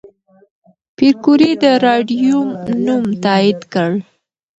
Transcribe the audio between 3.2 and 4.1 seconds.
تایید کړ.